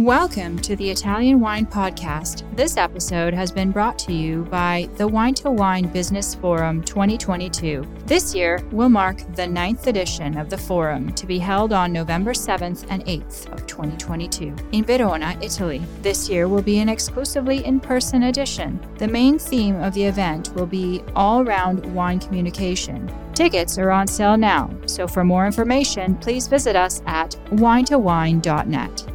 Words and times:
Welcome 0.00 0.58
to 0.60 0.76
the 0.76 0.88
Italian 0.88 1.40
Wine 1.40 1.66
Podcast. 1.66 2.44
This 2.56 2.78
episode 2.78 3.34
has 3.34 3.52
been 3.52 3.70
brought 3.70 3.98
to 3.98 4.14
you 4.14 4.44
by 4.44 4.88
the 4.96 5.06
Wine 5.06 5.34
to 5.34 5.50
Wine 5.50 5.88
Business 5.88 6.34
Forum 6.34 6.82
2022. 6.84 7.86
This 8.06 8.34
year 8.34 8.66
will 8.72 8.88
mark 8.88 9.18
the 9.34 9.46
ninth 9.46 9.88
edition 9.88 10.38
of 10.38 10.48
the 10.48 10.56
forum 10.56 11.12
to 11.12 11.26
be 11.26 11.38
held 11.38 11.74
on 11.74 11.92
November 11.92 12.32
7th 12.32 12.86
and 12.88 13.04
8th 13.04 13.52
of 13.52 13.66
2022 13.66 14.56
in 14.72 14.84
Verona, 14.84 15.36
Italy. 15.42 15.82
This 16.00 16.30
year 16.30 16.48
will 16.48 16.62
be 16.62 16.78
an 16.78 16.88
exclusively 16.88 17.62
in 17.66 17.78
person 17.78 18.22
edition. 18.22 18.80
The 18.96 19.06
main 19.06 19.38
theme 19.38 19.82
of 19.82 19.92
the 19.92 20.04
event 20.04 20.54
will 20.54 20.64
be 20.64 21.02
all 21.14 21.44
round 21.44 21.84
wine 21.94 22.20
communication. 22.20 23.12
Tickets 23.34 23.76
are 23.76 23.90
on 23.90 24.06
sale 24.06 24.38
now, 24.38 24.70
so 24.86 25.06
for 25.06 25.24
more 25.24 25.44
information, 25.44 26.14
please 26.16 26.48
visit 26.48 26.74
us 26.74 27.02
at 27.04 27.32
winetowine.net. 27.50 29.09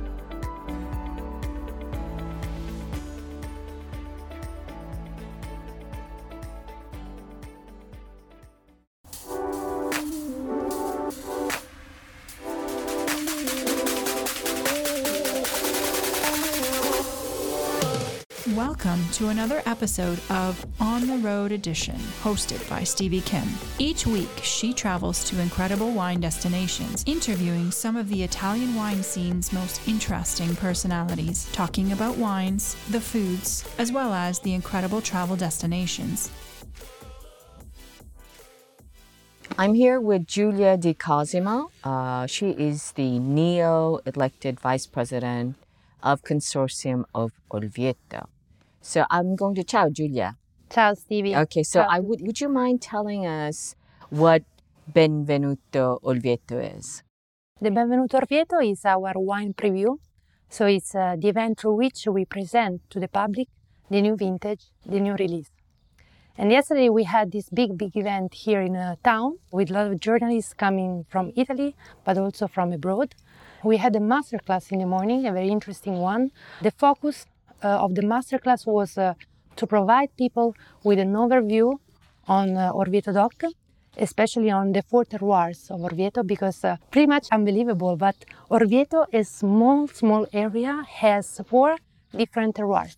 Welcome 18.85 19.09
to 19.13 19.29
another 19.29 19.63
episode 19.65 20.19
of 20.29 20.63
On 20.79 21.07
the 21.07 21.17
Road 21.17 21.51
Edition, 21.51 21.95
hosted 22.21 22.69
by 22.69 22.83
Stevie 22.83 23.21
Kim. 23.21 23.47
Each 23.79 24.05
week, 24.05 24.29
she 24.43 24.73
travels 24.73 25.23
to 25.23 25.41
incredible 25.41 25.89
wine 25.89 26.19
destinations, 26.19 27.03
interviewing 27.07 27.71
some 27.71 27.95
of 27.95 28.09
the 28.09 28.21
Italian 28.21 28.75
wine 28.75 29.01
scene's 29.01 29.51
most 29.51 29.87
interesting 29.87 30.55
personalities, 30.57 31.49
talking 31.51 31.93
about 31.93 32.17
wines, 32.17 32.75
the 32.91 33.01
foods, 33.01 33.67
as 33.79 33.91
well 33.91 34.13
as 34.13 34.37
the 34.41 34.53
incredible 34.53 35.01
travel 35.01 35.35
destinations. 35.35 36.29
I'm 39.57 39.73
here 39.73 39.99
with 39.99 40.27
Giulia 40.27 40.77
Di 40.77 40.93
Cosimo. 40.93 41.71
Uh, 41.83 42.27
she 42.27 42.51
is 42.51 42.91
the 42.91 43.17
neo 43.17 43.99
elected 44.05 44.59
vice 44.59 44.85
president 44.85 45.55
of 46.03 46.21
Consortium 46.21 47.05
of 47.15 47.31
Orvieto. 47.49 48.27
So 48.85 49.03
I'm 49.09 49.35
going 49.35 49.55
to 49.55 49.63
ciao 49.63 49.89
Giulia. 49.89 50.37
Ciao 50.69 50.93
Stevie. 50.93 51.35
Okay, 51.35 51.63
so 51.63 51.81
Ciao. 51.81 51.89
I 51.89 51.99
would 51.99 52.21
would 52.21 52.39
you 52.39 52.49
mind 52.49 52.83
telling 52.83 53.25
us 53.25 53.75
what 54.11 54.43
Benvenuto 54.93 55.99
Orvieto 56.03 56.61
is? 56.77 57.01
The 57.59 57.71
Benvenuto 57.71 58.21
Orvieto 58.21 58.59
is 58.61 58.85
our 58.85 59.13
wine 59.15 59.53
preview. 59.53 59.97
So 60.49 60.67
it's 60.67 60.93
uh, 60.93 61.15
the 61.17 61.29
event 61.29 61.59
through 61.59 61.77
which 61.77 62.05
we 62.05 62.25
present 62.25 62.87
to 62.91 62.99
the 62.99 63.07
public 63.07 63.47
the 63.89 64.01
new 64.01 64.15
vintage, 64.15 64.65
the 64.85 64.99
new 64.99 65.15
release. 65.15 65.49
And 66.37 66.51
yesterday 66.51 66.89
we 66.89 67.05
had 67.05 67.31
this 67.31 67.49
big, 67.49 67.77
big 67.77 67.97
event 67.97 68.35
here 68.35 68.61
in 68.61 68.75
uh, 68.75 68.97
town 69.03 69.39
with 69.51 69.71
a 69.71 69.73
lot 69.73 69.87
of 69.87 69.99
journalists 69.99 70.53
coming 70.53 71.05
from 71.09 71.31
Italy, 71.35 71.75
but 72.03 72.19
also 72.19 72.47
from 72.47 72.71
abroad. 72.71 73.15
We 73.63 73.77
had 73.77 73.95
a 73.95 73.99
masterclass 73.99 74.71
in 74.71 74.77
the 74.77 74.85
morning, 74.85 75.25
a 75.25 75.31
very 75.31 75.49
interesting 75.49 75.97
one. 75.97 76.31
The 76.61 76.71
focus 76.71 77.25
of 77.67 77.95
the 77.95 78.01
masterclass 78.01 78.65
was 78.65 78.97
uh, 78.97 79.13
to 79.55 79.67
provide 79.67 80.15
people 80.17 80.55
with 80.83 80.99
an 80.99 81.13
overview 81.13 81.77
on 82.27 82.57
uh, 82.57 82.71
Orvieto 82.73 83.13
Doc, 83.13 83.33
especially 83.97 84.49
on 84.49 84.71
the 84.73 84.81
four 84.81 85.05
terroirs 85.05 85.71
of 85.71 85.79
Orvieto, 85.81 86.25
because 86.25 86.63
uh, 86.63 86.77
pretty 86.91 87.07
much 87.07 87.27
unbelievable, 87.31 87.95
but 87.95 88.15
Orvieto, 88.49 89.05
a 89.13 89.23
small, 89.23 89.87
small 89.87 90.27
area, 90.33 90.83
has 90.89 91.41
four 91.47 91.77
different 92.15 92.55
terroirs. 92.55 92.95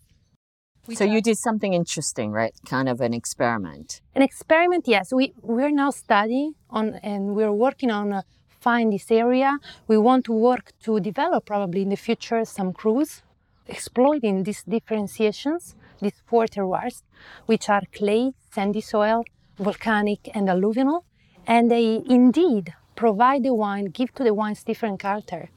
so 0.94 1.04
you 1.04 1.22
did 1.22 1.38
something 1.38 1.74
interesting, 1.74 2.32
right? 2.32 2.54
Kind 2.66 2.88
of 2.88 3.02
an 3.02 3.14
experiment. 3.14 4.02
An 4.16 4.22
experiment, 4.22 4.88
yes. 4.88 5.12
We 5.14 5.34
we're 5.42 5.76
now 5.84 5.92
studying 5.92 6.56
on 6.70 6.96
and 7.04 7.36
we're 7.36 7.52
working 7.52 7.92
on 7.92 8.14
uh, 8.14 8.22
find 8.60 8.94
this 8.94 9.12
area. 9.12 9.60
We 9.88 9.98
want 9.98 10.26
to 10.26 10.34
work 10.34 10.72
to 10.86 11.00
develop 11.00 11.46
probably 11.46 11.82
in 11.82 11.90
the 11.90 12.02
future 12.08 12.44
some 12.46 12.74
crus 12.74 13.22
exploiting 13.68 14.44
these 14.44 14.64
differentiations, 14.64 15.76
these 16.02 16.22
four 16.26 16.46
terroirs, 16.46 17.04
which 17.46 17.70
are 17.70 17.84
clay, 17.94 18.34
sandy 18.52 18.82
soil, 18.82 19.24
volcanic, 19.58 20.30
and 20.34 20.50
alluvial, 20.50 21.04
and 21.46 21.72
they 21.72 22.02
indeed 22.10 22.74
provide 22.96 23.44
the 23.44 23.54
wine, 23.54 23.86
give 23.86 24.14
to 24.16 24.24
the 24.24 24.34
wines 24.34 24.64
different 24.64 25.00
character, 25.00 25.50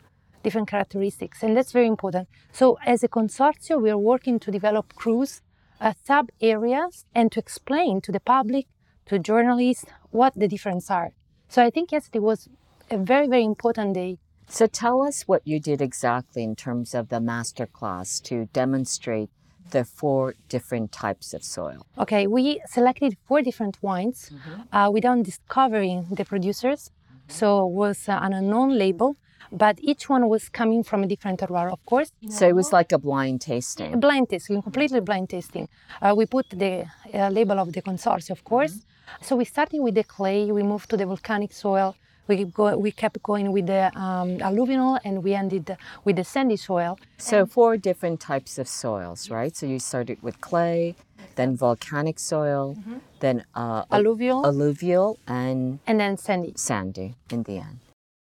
different 0.43 0.69
characteristics, 0.69 1.43
and 1.43 1.57
that's 1.57 1.73
very 1.73 1.87
important. 1.87 2.29
So, 2.53 2.79
as 2.85 3.03
a 3.03 3.09
consortium, 3.09 3.83
we 3.83 3.91
are 3.91 3.99
working 3.99 4.39
to 4.41 4.51
develop 4.51 4.95
crus, 4.95 5.41
uh, 5.81 5.93
sub 6.05 6.31
areas, 6.41 7.05
and 7.15 7.33
to 7.33 7.41
explain 7.41 8.01
to 8.03 8.13
the 8.13 8.21
public, 8.21 8.67
to 9.07 9.19
journalists, 9.19 9.85
what 10.11 10.35
the 10.37 10.49
differences 10.49 10.91
are. 10.91 11.13
So, 11.49 11.63
I 11.63 11.71
think 11.71 11.93
yesterday 11.93 12.21
was 12.21 12.49
a 12.91 12.99
very, 12.99 13.27
very 13.29 13.45
important 13.45 13.95
day 13.95 14.19
So 14.51 14.67
tell 14.67 15.03
us 15.03 15.23
what 15.29 15.43
you 15.47 15.61
did 15.61 15.81
exactly 15.81 16.43
in 16.43 16.57
terms 16.57 16.93
of 16.93 17.09
the 17.09 17.21
master 17.21 17.67
class 17.67 18.19
to 18.29 18.47
demonstrate 18.47 19.31
the 19.71 19.85
four 19.85 20.35
different 20.49 20.91
types 20.91 21.33
of 21.33 21.45
soil. 21.45 21.87
Okay, 21.97 22.27
we 22.27 22.61
selected 22.67 23.17
four 23.29 23.43
different 23.43 23.81
wines 23.81 24.33
uh, 24.73 24.91
without 24.93 25.23
discovering 25.23 26.07
the 26.11 26.25
producers, 26.25 26.91
so 27.29 27.69
it 27.69 27.73
was 27.73 28.09
uh, 28.09 28.19
an 28.21 28.33
unknown 28.33 28.77
label, 28.77 29.17
but 29.53 29.79
each 29.81 30.09
one 30.09 30.29
was 30.29 30.49
coming 30.49 30.83
from 30.83 31.05
a 31.05 31.07
different 31.07 31.39
terroir, 31.39 31.73
of 31.73 31.87
course. 31.87 32.11
So 32.29 32.49
it 32.49 32.57
was 32.57 32.73
like 32.73 32.91
a 32.91 32.99
blind 32.99 33.43
tasting. 33.43 34.01
Blind 34.01 34.31
tasting, 34.31 34.61
completely 34.63 34.99
blind 34.99 35.31
tasting. 35.31 35.69
Uh, 36.03 36.13
we 36.17 36.27
put 36.27 36.51
the 36.51 36.87
uh, 37.15 37.29
label 37.29 37.61
of 37.61 37.73
the 37.73 37.83
consortium, 37.83 38.33
of 38.33 38.43
course. 38.43 38.85
So 39.23 39.37
we 39.37 39.45
started 39.45 39.81
with 39.81 39.95
the 39.95 40.05
clay, 40.05 40.51
we 40.51 40.65
moved 40.65 40.91
to 40.91 40.97
the 40.97 41.07
volcanic 41.07 41.53
soil, 41.53 41.95
we, 42.31 42.45
go, 42.45 42.77
we 42.87 42.91
kept 42.93 43.19
going 43.31 43.49
with 43.57 43.67
the 43.67 43.85
um, 43.99 44.29
alluvial, 44.49 44.99
and 45.05 45.15
we 45.25 45.35
ended 45.35 45.77
with 46.05 46.17
the 46.21 46.25
sandy 46.25 46.57
soil. 46.57 46.93
So 47.19 47.37
four 47.47 47.77
different 47.89 48.19
types 48.21 48.53
of 48.63 48.67
soils, 48.69 49.21
right? 49.39 49.53
So 49.59 49.67
you 49.67 49.79
started 49.79 50.19
with 50.27 50.37
clay, 50.49 50.95
then 51.39 51.57
volcanic 51.57 52.19
soil, 52.33 52.77
then 53.25 53.37
uh, 53.55 53.83
Alluvial. 53.91 54.41
alluvial, 54.47 55.19
and 55.27 55.79
And 55.87 55.99
then 56.03 56.17
sandy. 56.17 56.53
sandy 56.57 57.09
in 57.35 57.43
the 57.49 57.57
end. 57.69 57.79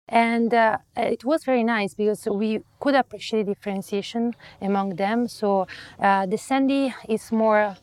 And 0.07 0.53
uh, 0.53 0.77
it 0.95 1.23
was 1.25 1.43
very 1.51 1.63
nice 1.63 1.91
because 1.95 2.21
we 2.43 2.49
could 2.81 2.95
appreciate 3.03 3.47
differentiation 3.53 4.23
among 4.61 4.87
them. 5.03 5.27
So 5.27 5.67
uh, 5.99 6.25
the 6.27 6.37
sandy 6.37 6.93
is 7.09 7.31
more, 7.31 7.75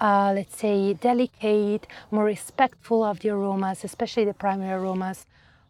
uh, 0.00 0.32
let's 0.34 0.56
say, 0.58 0.94
delicate, 0.94 1.86
more 2.10 2.24
respectful 2.24 3.00
of 3.04 3.20
the 3.20 3.30
aromas, 3.30 3.84
especially 3.84 4.24
the 4.24 4.34
primary 4.34 4.72
aromas. 4.80 5.18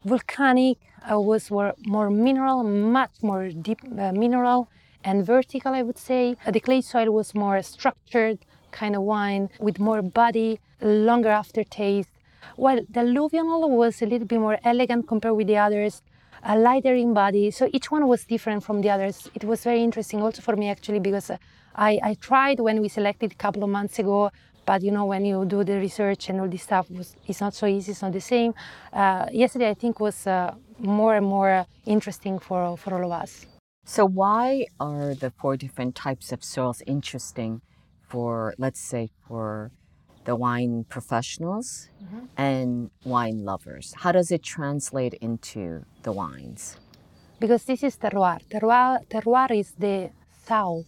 Volcanic 0.04 0.78
uh, 1.10 1.18
was 1.18 1.50
more, 1.50 1.74
mineral, 2.10 2.62
much 2.62 3.10
more 3.22 3.48
deep 3.48 3.80
uh, 3.98 4.12
mineral 4.12 4.68
and 5.02 5.26
vertical, 5.26 5.74
I 5.74 5.82
would 5.82 5.98
say. 5.98 6.36
Uh, 6.46 6.52
the 6.52 6.60
clay 6.60 6.80
soil 6.80 7.10
was 7.10 7.34
more 7.34 7.60
structured 7.62 8.38
kind 8.70 8.94
of 8.94 9.02
wine 9.02 9.48
with 9.58 9.80
more 9.80 10.02
body, 10.02 10.60
longer 10.80 11.30
aftertaste. 11.30 12.10
While 12.56 12.80
the 12.88 13.00
alluvial 13.00 13.68
was 13.70 14.00
a 14.00 14.06
little 14.06 14.26
bit 14.26 14.38
more 14.38 14.58
elegant 14.64 15.08
compared 15.08 15.36
with 15.36 15.48
the 15.48 15.56
others, 15.56 16.02
uh, 16.44 16.56
lighter 16.56 16.94
in 16.94 17.12
body. 17.14 17.50
So 17.50 17.68
each 17.72 17.90
one 17.90 18.06
was 18.06 18.24
different 18.24 18.62
from 18.62 18.80
the 18.82 18.90
others. 18.90 19.28
It 19.34 19.44
was 19.44 19.64
very 19.64 19.82
interesting 19.82 20.22
also 20.22 20.42
for 20.42 20.54
me 20.54 20.68
actually 20.68 21.00
because 21.00 21.30
uh, 21.30 21.38
I, 21.74 21.98
I 22.02 22.14
tried 22.14 22.60
when 22.60 22.80
we 22.80 22.88
selected 22.88 23.32
a 23.32 23.36
couple 23.36 23.62
of 23.64 23.70
months 23.70 23.98
ago, 23.98 24.30
but 24.68 24.82
you 24.82 24.92
know 24.96 25.06
when 25.12 25.24
you 25.24 25.38
do 25.54 25.64
the 25.70 25.78
research 25.86 26.22
and 26.28 26.36
all 26.40 26.50
this 26.54 26.64
stuff, 26.70 26.84
was, 26.90 27.16
it's 27.26 27.40
not 27.40 27.54
so 27.54 27.66
easy, 27.66 27.92
it's 27.92 28.02
not 28.02 28.12
the 28.12 28.26
same. 28.34 28.52
Uh, 28.92 29.26
yesterday 29.32 29.70
I 29.70 29.74
think 29.82 29.98
was 29.98 30.26
uh, 30.26 30.54
more 30.78 31.16
and 31.16 31.26
more 31.26 31.66
interesting 31.86 32.38
for, 32.38 32.76
for 32.76 32.90
all 32.96 33.04
of 33.10 33.12
us. 33.22 33.46
So 33.86 34.02
why 34.06 34.66
are 34.78 35.14
the 35.14 35.30
four 35.30 35.56
different 35.56 35.94
types 35.94 36.32
of 36.32 36.44
soils 36.44 36.82
interesting 36.86 37.62
for, 38.10 38.54
let's 38.58 38.80
say, 38.80 39.08
for 39.26 39.70
the 40.26 40.36
wine 40.36 40.84
professionals 40.88 41.88
and 42.36 42.90
wine 43.04 43.44
lovers? 43.44 43.94
How 44.02 44.12
does 44.12 44.30
it 44.30 44.42
translate 44.42 45.14
into 45.28 45.84
the 46.02 46.12
wines? 46.12 46.76
because 47.40 47.64
this 47.64 47.82
is 47.82 47.96
terroir. 47.96 48.40
Terroir, 48.50 49.06
terroir 49.08 49.50
is 49.50 49.72
the 49.78 50.10
soul, 50.46 50.84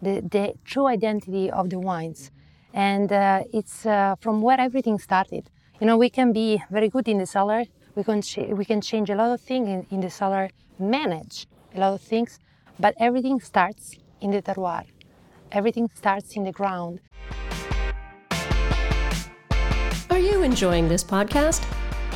the, 0.00 0.20
the 0.20 0.54
true 0.64 0.86
identity 0.86 1.50
of 1.50 1.70
the 1.70 1.78
wines. 1.78 2.30
And 2.74 3.12
uh, 3.12 3.42
it's 3.52 3.86
uh, 3.86 4.16
from 4.20 4.42
where 4.42 4.58
everything 4.58 4.98
started. 4.98 5.50
You 5.80 5.86
know, 5.86 5.96
we 5.96 6.10
can 6.10 6.32
be 6.32 6.62
very 6.70 6.88
good 6.88 7.08
in 7.08 7.18
the 7.18 7.26
cellar, 7.26 7.64
we 7.94 8.04
can, 8.04 8.22
ch- 8.22 8.48
we 8.48 8.64
can 8.64 8.80
change 8.80 9.10
a 9.10 9.14
lot 9.14 9.32
of 9.32 9.40
things 9.40 9.68
in, 9.68 9.86
in 9.90 10.00
the 10.00 10.10
cellar, 10.10 10.48
manage 10.78 11.46
a 11.74 11.80
lot 11.80 11.92
of 11.94 12.00
things, 12.00 12.38
but 12.78 12.94
everything 12.98 13.40
starts 13.40 13.96
in 14.20 14.30
the 14.30 14.40
terroir. 14.40 14.84
Everything 15.50 15.90
starts 15.94 16.36
in 16.36 16.44
the 16.44 16.52
ground. 16.52 17.00
Are 20.08 20.18
you 20.18 20.42
enjoying 20.42 20.88
this 20.88 21.04
podcast? 21.04 21.64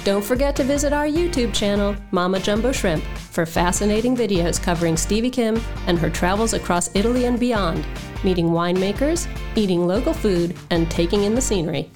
Don't 0.05 0.25
forget 0.25 0.55
to 0.57 0.65
visit 0.65 0.93
our 0.93 1.07
YouTube 1.07 1.53
channel, 1.53 1.97
Mama 2.13 2.39
Jumbo 2.39 2.73
Shrimp, 2.73 3.03
for 3.37 3.45
fascinating 3.45 4.17
videos 4.17 4.57
covering 4.61 4.97
Stevie 4.97 5.29
Kim 5.29 5.61
and 5.87 5.99
her 5.99 6.09
travels 6.09 6.55
across 6.55 6.89
Italy 6.97 7.27
and 7.27 7.39
beyond, 7.39 7.85
meeting 8.25 8.49
winemakers, 8.49 9.29
eating 9.55 9.87
local 9.87 10.15
food, 10.15 10.57
and 10.71 10.91
taking 10.91 11.25
in 11.25 11.35
the 11.35 11.43
scenery. 11.43 11.91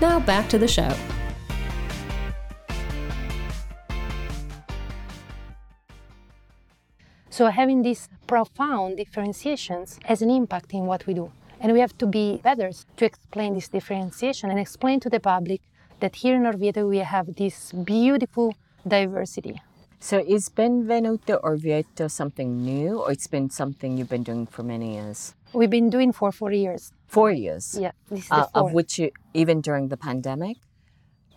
Now 0.00 0.18
back 0.18 0.48
to 0.48 0.58
the 0.58 0.66
show. 0.66 0.92
So 7.30 7.46
having 7.46 7.82
these 7.82 8.08
profound 8.26 8.96
differentiations 8.96 10.00
has 10.06 10.22
an 10.22 10.30
impact 10.30 10.74
in 10.74 10.86
what 10.86 11.06
we 11.06 11.14
do. 11.14 11.30
And 11.60 11.72
we 11.72 11.78
have 11.78 11.96
to 11.98 12.06
be 12.08 12.40
better 12.42 12.72
to 12.96 13.04
explain 13.04 13.54
this 13.54 13.68
differentiation 13.68 14.50
and 14.50 14.58
explain 14.58 14.98
to 15.00 15.08
the 15.08 15.20
public 15.20 15.60
that 16.00 16.16
here 16.16 16.34
in 16.34 16.42
Orvieto 16.42 16.88
we 16.88 16.98
have 16.98 17.36
this 17.36 17.70
beautiful 17.70 18.56
diversity. 18.88 19.60
So 20.02 20.18
is 20.18 20.48
Benvenuto 20.48 21.38
Orvieto 21.42 22.10
something 22.10 22.64
new 22.64 23.00
or 23.00 23.12
it's 23.12 23.26
been 23.26 23.50
something 23.50 23.98
you've 23.98 24.08
been 24.08 24.22
doing 24.22 24.46
for 24.46 24.62
many 24.62 24.94
years? 24.94 25.34
We've 25.52 25.68
been 25.68 25.90
doing 25.90 26.12
for 26.12 26.32
four 26.32 26.52
years. 26.52 26.92
Four 27.06 27.32
years? 27.32 27.76
Yeah, 27.78 27.92
this 28.08 28.24
is 28.24 28.30
Uh, 28.32 28.46
the 28.52 28.60
of 28.60 28.72
which 28.72 28.98
you, 28.98 29.10
even 29.34 29.60
during 29.60 29.88
the 29.88 29.98
pandemic? 29.98 30.56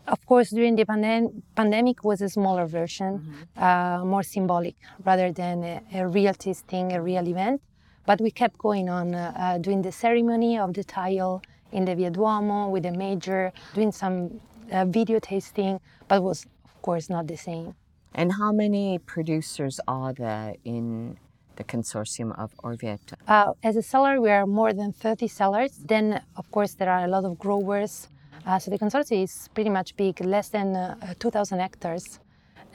Of 0.07 0.25
course, 0.25 0.49
during 0.49 0.75
the 0.77 0.85
pandem- 0.85 1.43
pandemic 1.55 2.03
was 2.05 2.21
a 2.21 2.29
smaller 2.29 2.65
version, 2.65 3.11
uh, 3.57 4.01
more 4.05 4.23
symbolic 4.23 4.75
rather 5.03 5.31
than 5.33 5.63
a, 5.63 5.81
a 5.93 6.07
real 6.07 6.33
tasting, 6.33 6.93
a 6.93 7.01
real 7.01 7.27
event. 7.27 7.61
But 8.05 8.21
we 8.21 8.31
kept 8.31 8.57
going 8.57 8.89
on 8.89 9.13
uh, 9.13 9.33
uh, 9.35 9.57
doing 9.57 9.81
the 9.81 9.91
ceremony 9.91 10.57
of 10.57 10.73
the 10.73 10.83
tile 10.85 11.41
in 11.73 11.83
the 11.83 11.95
Via 11.95 12.11
Duomo 12.11 12.69
with 12.69 12.85
a 12.85 12.91
major, 12.91 13.51
doing 13.73 13.91
some 13.91 14.39
uh, 14.71 14.85
video 14.85 15.19
tasting, 15.19 15.81
but 16.07 16.23
was 16.23 16.45
of 16.63 16.81
course 16.81 17.09
not 17.09 17.27
the 17.27 17.37
same. 17.37 17.75
And 18.15 18.31
how 18.33 18.51
many 18.51 18.99
producers 18.99 19.79
are 19.87 20.13
there 20.13 20.55
in 20.63 21.17
the 21.55 21.63
consortium 21.63 22.37
of 22.37 22.53
Orvieto? 22.63 23.15
Uh, 23.27 23.53
as 23.63 23.75
a 23.75 23.81
seller, 23.81 24.21
we 24.21 24.29
are 24.29 24.45
more 24.45 24.73
than 24.73 24.91
30 24.93 25.27
sellers. 25.27 25.71
Then, 25.85 26.21
of 26.35 26.49
course, 26.51 26.73
there 26.75 26.89
are 26.89 27.05
a 27.05 27.07
lot 27.07 27.25
of 27.25 27.37
growers. 27.39 28.07
Uh, 28.45 28.59
so 28.59 28.71
the 28.71 28.77
consortium 28.77 29.23
is 29.23 29.49
pretty 29.53 29.69
much 29.69 29.95
big, 29.95 30.19
less 30.23 30.49
than 30.49 30.75
uh, 30.75 31.13
2,000 31.19 31.59
hectares. 31.59 32.19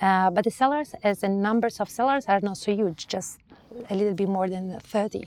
Uh, 0.00 0.30
but 0.30 0.44
the 0.44 0.50
sellers, 0.50 0.94
as 1.02 1.20
the 1.20 1.28
numbers 1.28 1.80
of 1.80 1.88
sellers, 1.88 2.24
are 2.26 2.40
not 2.40 2.56
so 2.56 2.74
huge, 2.74 3.06
just 3.08 3.38
a 3.90 3.94
little 3.94 4.14
bit 4.14 4.28
more 4.28 4.48
than 4.48 4.78
30. 4.80 5.24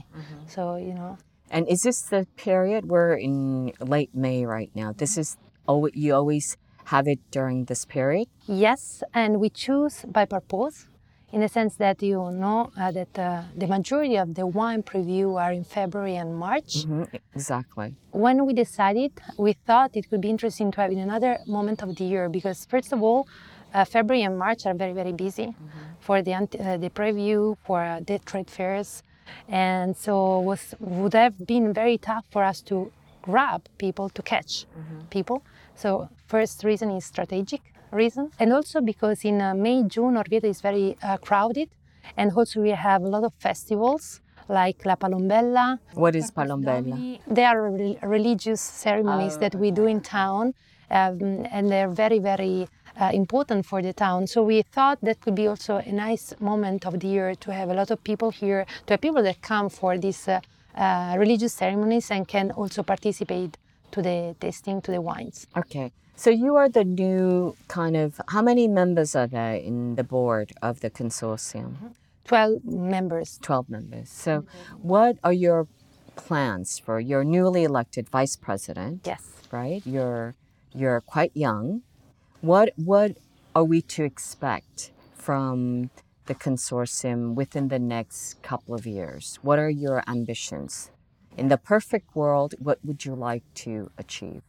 So, 0.48 0.76
you 0.76 0.94
know, 0.94 1.18
And 1.50 1.68
is 1.68 1.82
this 1.82 2.02
the 2.04 2.26
period 2.38 2.86
we're 2.86 3.16
in 3.16 3.74
late 3.80 4.16
May 4.16 4.46
right 4.46 4.72
now? 4.74 4.94
This 4.94 5.18
is 5.18 5.38
oh 5.68 5.90
you 5.94 6.16
always 6.16 6.58
have 6.86 7.08
it 7.08 7.20
during 7.32 7.66
this 7.66 7.86
period? 7.86 8.28
yes, 8.48 9.04
and 9.14 9.40
we 9.40 9.50
choose 9.50 10.06
by 10.08 10.26
purpose. 10.26 10.88
In 11.34 11.40
the 11.40 11.48
sense 11.48 11.78
that 11.78 12.04
you 12.04 12.30
know 12.32 12.72
uh, 12.78 12.92
that 12.92 13.18
uh, 13.18 13.44
the 13.56 13.66
majority 13.66 14.18
of 14.18 14.36
the 14.36 14.46
wine 14.46 14.84
preview 14.84 15.40
are 15.42 15.54
in 15.54 15.64
February 15.64 16.18
and 16.18 16.36
March. 16.38 16.84
hmm 16.84 17.04
Exactly. 17.34 17.96
when 18.12 18.46
we 18.46 18.54
decided, 18.54 19.12
we 19.38 19.54
thought 19.54 19.92
it 19.96 20.10
could 20.10 20.20
be 20.20 20.30
interesting 20.30 20.72
to 20.72 20.82
have 20.82 20.92
in 20.92 21.00
another 21.00 21.38
moment 21.48 21.82
of 21.84 21.96
the 21.96 22.04
year 22.04 22.28
because, 22.28 22.66
first 22.66 22.92
of 22.92 23.02
all, 23.02 23.22
uh, 23.74 23.86
February 23.86 24.24
and 24.24 24.38
March 24.38 24.66
are 24.66 24.74
very, 24.74 24.92
very 24.92 25.14
busy 25.14 25.56
for 26.02 26.22
the 26.22 26.34
uh, 26.34 26.76
the 26.84 26.90
preview 26.90 27.56
for 27.66 27.80
uh, 27.82 28.02
the 28.06 28.20
trade 28.30 28.50
fairs, 28.50 29.02
and 29.48 29.96
so 29.96 30.14
was 30.42 30.76
would 30.82 31.14
have 31.14 31.36
been 31.48 31.72
very 31.74 31.98
tough 31.98 32.26
for 32.34 32.44
us 32.44 32.60
to 32.70 32.92
grab 33.22 33.62
people 33.78 34.10
to 34.10 34.22
catch 34.22 34.66
people. 35.10 35.38
So 35.76 36.10
first 36.28 36.64
reason 36.64 36.92
is 36.92 37.06
strategic 37.06 37.62
reason, 37.92 38.32
and 38.40 38.54
also 38.54 38.82
because 38.82 39.26
in 39.26 39.42
uh, 39.42 39.54
May 39.54 39.84
June 39.84 40.16
Orvieto 40.16 40.48
is 40.48 40.62
very 40.62 40.98
uh, 41.04 41.18
crowded, 41.18 41.70
and 42.18 42.32
also 42.32 42.62
we 42.62 42.70
have 42.72 43.02
a 43.04 43.08
lot 43.08 43.24
of 43.24 43.34
festivals 43.40 44.22
like 44.48 44.86
La 44.86 44.96
Palombella, 44.96 45.80
What 45.94 46.16
is 46.16 46.32
Palombella? 46.32 47.20
they 47.28 47.46
are 47.46 47.72
re- 47.72 47.98
religious 48.02 48.60
ceremonies 48.62 49.38
that 49.38 49.56
we 49.56 49.72
do 49.72 49.86
in 49.86 50.02
town, 50.02 50.54
um, 50.90 51.46
and 51.52 51.70
they're 51.72 51.90
very, 51.90 52.20
very 52.20 52.68
uh, 53.00 53.12
important 53.14 53.66
for 53.66 53.82
the 53.82 53.94
town. 53.94 54.28
So 54.28 54.44
we 54.44 54.62
thought 54.64 55.00
that 55.04 55.22
could 55.22 55.36
be 55.36 55.48
also 55.48 55.78
a 55.78 55.92
nice 55.92 56.34
moment 56.40 56.86
of 56.86 57.00
the 57.00 57.08
year 57.08 57.36
to 57.36 57.54
have 57.54 57.70
a 57.70 57.74
lot 57.74 57.92
of 57.92 58.04
people 58.04 58.30
here, 58.32 58.66
to 58.88 58.94
have 58.94 59.02
people 59.02 59.24
that 59.24 59.42
come 59.42 59.70
for 59.70 59.98
these 59.98 60.28
uh, 60.28 60.42
uh, 60.76 61.16
religious 61.18 61.54
ceremonies 61.54 62.12
and 62.12 62.28
can 62.28 62.52
also 62.52 62.84
participate 62.84 63.58
to 63.92 64.02
the 64.02 64.36
tasting 64.40 64.82
to 64.82 64.92
the 64.92 65.02
wines. 65.02 65.48
Okay. 65.56 65.92
So 66.16 66.30
you 66.30 66.56
are 66.56 66.70
the 66.70 66.84
new 66.84 67.56
kind 67.68 67.98
of 67.98 68.22
how 68.28 68.42
many 68.42 68.68
members 68.68 69.16
are 69.16 69.28
there 69.28 69.56
in 69.56 69.96
the 69.96 70.04
board 70.04 70.52
of 70.62 70.82
the 70.82 70.90
consortium? 70.90 71.74
Mm-hmm. 71.74 71.88
12 72.26 72.66
members. 72.66 73.40
12 73.42 73.70
members. 73.70 74.10
So 74.10 74.42
mm-hmm. 74.42 74.88
what 74.88 75.18
are 75.24 75.34
your 75.34 75.68
plans 76.16 76.80
for 76.80 77.00
your 77.00 77.24
newly 77.24 77.64
elected 77.64 78.10
vice 78.10 78.36
president? 78.36 79.02
Yes. 79.06 79.24
right? 79.52 79.82
You're 79.86 80.36
you're 80.74 81.02
quite 81.02 81.32
young. 81.34 81.82
What 82.42 82.74
what 82.76 83.18
are 83.56 83.64
we 83.64 83.82
to 83.82 84.04
expect 84.04 84.92
from 85.14 85.90
the 86.26 86.36
consortium 86.36 87.36
within 87.36 87.68
the 87.68 87.80
next 87.80 88.42
couple 88.42 88.74
of 88.74 88.86
years? 88.86 89.40
What 89.42 89.60
are 89.60 89.70
your 89.70 90.04
ambitions? 90.08 90.92
In 91.38 91.48
the 91.48 91.58
perfect 91.58 92.16
world, 92.16 92.56
what 92.60 92.80
would 92.84 93.06
you 93.06 93.16
like 93.16 93.44
to 93.56 93.90
achieve? 93.98 94.42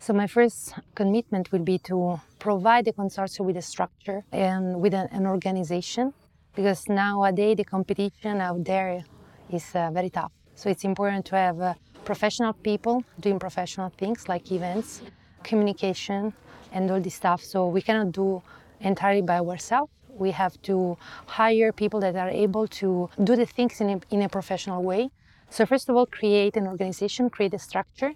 So 0.00 0.12
my 0.12 0.26
first 0.26 0.74
commitment 0.96 1.52
will 1.52 1.62
be 1.62 1.78
to 1.90 2.20
provide 2.40 2.86
the 2.86 2.92
consortium 2.92 3.46
with 3.46 3.56
a 3.56 3.62
structure 3.62 4.24
and 4.32 4.80
with 4.80 4.94
an, 4.94 5.08
an 5.12 5.26
organization, 5.26 6.12
because 6.56 6.88
nowadays 6.88 7.56
the 7.56 7.64
competition 7.64 8.40
out 8.40 8.64
there 8.64 9.04
is 9.50 9.64
uh, 9.76 9.90
very 9.92 10.10
tough. 10.10 10.32
So 10.56 10.68
it's 10.68 10.84
important 10.84 11.24
to 11.26 11.36
have 11.36 11.60
uh, 11.60 11.74
professional 12.04 12.52
people 12.52 13.04
doing 13.20 13.38
professional 13.38 13.90
things 13.96 14.28
like 14.28 14.50
events, 14.50 15.02
communication, 15.44 16.32
and 16.72 16.90
all 16.90 17.00
this 17.00 17.14
stuff. 17.14 17.44
So 17.44 17.68
we 17.68 17.80
cannot 17.80 18.10
do 18.10 18.42
entirely 18.80 19.22
by 19.22 19.38
ourselves. 19.38 19.92
We 20.08 20.32
have 20.32 20.60
to 20.62 20.98
hire 21.26 21.72
people 21.72 22.00
that 22.00 22.16
are 22.16 22.28
able 22.28 22.66
to 22.68 23.08
do 23.22 23.36
the 23.36 23.46
things 23.46 23.80
in 23.80 23.88
a, 23.90 24.00
in 24.10 24.22
a 24.22 24.28
professional 24.28 24.82
way. 24.82 25.10
So 25.52 25.66
first 25.66 25.90
of 25.90 25.96
all, 25.96 26.06
create 26.06 26.56
an 26.56 26.66
organization, 26.66 27.28
create 27.28 27.52
a 27.52 27.58
structure, 27.58 28.14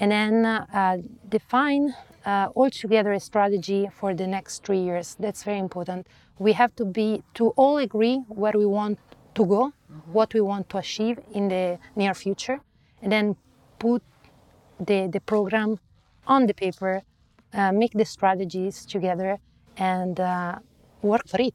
and 0.00 0.12
then 0.12 0.44
uh, 0.44 0.98
define 1.30 1.94
uh, 2.26 2.48
altogether 2.54 3.12
a 3.14 3.20
strategy 3.20 3.88
for 3.90 4.12
the 4.12 4.26
next 4.26 4.64
three 4.66 4.80
years. 4.80 5.16
That's 5.18 5.44
very 5.44 5.60
important. 5.60 6.06
We 6.38 6.52
have 6.52 6.76
to 6.76 6.84
be 6.84 7.22
to 7.34 7.54
all 7.56 7.78
agree 7.78 8.18
where 8.28 8.52
we 8.54 8.66
want 8.66 8.98
to 9.34 9.46
go, 9.46 9.72
what 10.12 10.34
we 10.34 10.42
want 10.42 10.68
to 10.70 10.76
achieve 10.76 11.18
in 11.32 11.48
the 11.48 11.78
near 11.96 12.12
future, 12.12 12.60
and 13.00 13.10
then 13.10 13.36
put 13.78 14.02
the, 14.78 15.08
the 15.10 15.20
program 15.20 15.80
on 16.26 16.46
the 16.46 16.52
paper, 16.52 17.02
uh, 17.54 17.72
make 17.72 17.92
the 17.92 18.04
strategies 18.04 18.84
together, 18.84 19.38
and 19.78 20.20
uh, 20.20 20.58
work 21.00 21.26
for 21.26 21.40
it. 21.40 21.54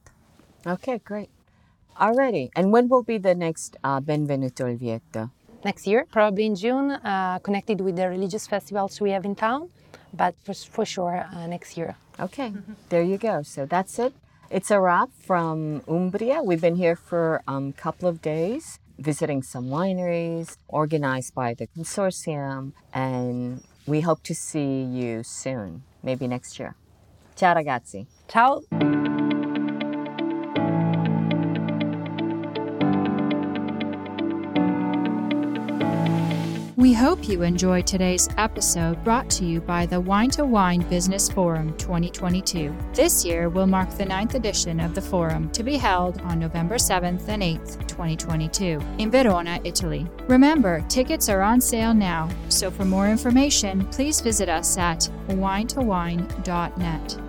Okay, 0.66 1.00
great. 1.06 1.30
Alrighty. 2.00 2.50
And 2.56 2.72
when 2.72 2.88
will 2.88 3.04
be 3.04 3.18
the 3.18 3.36
next 3.36 3.76
uh, 3.84 4.00
Benvenuto 4.00 4.64
Orvieto? 4.64 5.32
Next 5.66 5.86
year, 5.86 6.06
probably 6.10 6.46
in 6.46 6.56
June, 6.56 6.92
uh, 6.92 7.40
connected 7.40 7.82
with 7.82 7.98
the 7.98 8.08
religious 8.08 8.48
festivals 8.48 9.02
we 9.02 9.12
have 9.12 9.26
in 9.26 9.36
town, 9.36 9.70
but 10.14 10.34
for, 10.46 10.54
for 10.54 10.86
sure 10.86 11.26
uh, 11.34 11.48
next 11.48 11.76
year. 11.78 11.98
Okay, 12.18 12.54
there 12.88 13.04
you 13.04 13.18
go. 13.18 13.42
So 13.44 13.66
that's 13.66 14.00
it. 14.00 14.14
It's 14.50 14.72
a 14.72 14.80
wrap 14.80 15.10
from 15.20 15.84
Umbria. 15.88 16.42
We've 16.42 16.62
been 16.62 16.78
here 16.78 16.96
for 16.96 17.42
a 17.48 17.52
um, 17.52 17.74
couple 17.74 18.08
of 18.08 18.22
days, 18.22 18.80
visiting 18.98 19.44
some 19.44 19.68
wineries 19.68 20.56
organized 20.68 21.36
by 21.36 21.54
the 21.54 21.68
consortium, 21.68 22.72
and 22.94 23.62
we 23.86 24.02
hope 24.02 24.24
to 24.24 24.34
see 24.34 24.82
you 24.82 25.24
soon, 25.24 25.84
maybe 26.02 26.26
next 26.28 26.58
year. 26.58 26.76
Ciao, 27.36 27.54
ragazzi. 27.54 28.08
Ciao! 28.28 29.09
We 36.90 36.96
hope 36.96 37.30
you 37.30 37.44
enjoyed 37.44 37.86
today's 37.86 38.28
episode 38.38 39.04
brought 39.04 39.30
to 39.30 39.46
you 39.46 39.62
by 39.62 39.86
the 39.86 40.02
Wine 40.02 40.32
to 40.32 40.44
Wine 40.44 40.82
Business 40.90 41.30
Forum 41.30 41.78
2022. 41.78 42.76
This 42.96 43.24
year 43.24 43.48
will 43.48 43.68
mark 43.68 43.92
the 43.92 44.06
ninth 44.06 44.34
edition 44.34 44.80
of 44.80 44.96
the 44.96 45.02
forum 45.02 45.52
to 45.52 45.62
be 45.62 45.78
held 45.78 46.20
on 46.22 46.40
November 46.40 46.78
7th 46.78 47.28
and 47.28 47.44
8th, 47.44 47.88
2022, 47.88 48.82
in 48.98 49.12
Verona, 49.12 49.60
Italy. 49.64 50.08
Remember, 50.28 50.84
tickets 50.90 51.30
are 51.30 51.44
on 51.44 51.62
sale 51.62 51.94
now, 51.94 52.28
so 52.50 52.72
for 52.72 52.86
more 52.86 53.08
information, 53.08 53.86
please 53.90 54.20
visit 54.20 54.50
us 54.50 54.76
at 54.76 55.12
winetowine.net. 55.28 57.29